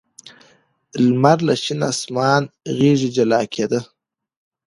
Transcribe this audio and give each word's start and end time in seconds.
لمر 1.03 1.37
له 1.47 1.55
شین 1.63 1.81
اسمان 1.91 2.43
غېږې 2.77 3.09
جلا 3.15 3.41
کېده. 3.53 3.79